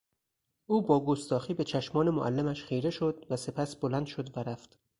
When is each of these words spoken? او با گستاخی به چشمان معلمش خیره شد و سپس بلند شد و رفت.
او 0.65 0.81
با 0.81 1.05
گستاخی 1.05 1.53
به 1.53 1.63
چشمان 1.63 2.09
معلمش 2.09 2.63
خیره 2.63 2.89
شد 2.89 3.25
و 3.29 3.35
سپس 3.37 3.75
بلند 3.75 4.05
شد 4.05 4.37
و 4.37 4.43
رفت. 4.43 4.79